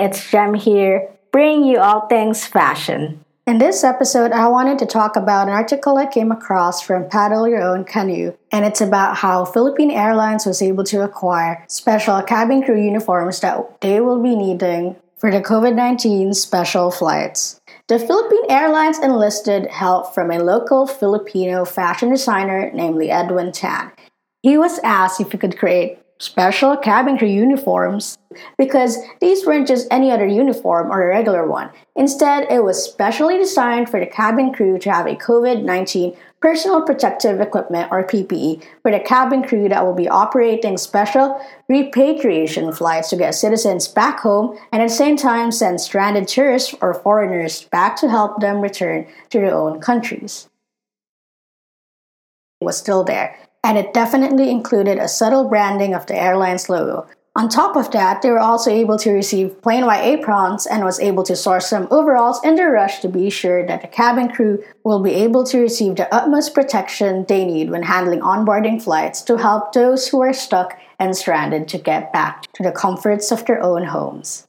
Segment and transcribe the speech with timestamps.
[0.00, 3.24] it's Jem here, bringing you all things fashion.
[3.46, 7.46] In this episode, I wanted to talk about an article I came across from Paddle
[7.46, 12.62] Your Own Kanoo, and it's about how Philippine Airlines was able to acquire special cabin
[12.62, 17.60] crew uniforms that they will be needing for the COVID 19 special flights.
[17.88, 23.92] The Philippine Airlines enlisted help from a local Filipino fashion designer, namely Edwin Tan.
[24.42, 28.18] He was asked if he could create special cabin crew uniforms
[28.58, 31.70] because these weren't just any other uniform or a regular one.
[31.96, 36.82] Instead, it was specially designed for the cabin crew to have a COVID 19 personal
[36.82, 43.08] protective equipment or PPE for the cabin crew that will be operating special repatriation flights
[43.10, 47.64] to get citizens back home and at the same time send stranded tourists or foreigners
[47.64, 50.48] back to help them return to their own countries.
[52.60, 57.06] It was still there and it definitely included a subtle branding of the airline's logo.
[57.36, 60.98] On top of that, they were also able to receive plain white aprons and was
[60.98, 64.64] able to source some overalls in their rush to be sure that the cabin crew
[64.82, 69.38] will be able to receive the utmost protection they need when handling onboarding flights to
[69.38, 73.62] help those who are stuck and stranded to get back to the comforts of their
[73.62, 74.48] own homes.